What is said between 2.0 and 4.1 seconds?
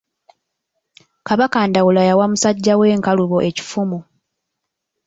yawa musajja we Nkalubo ekifumu.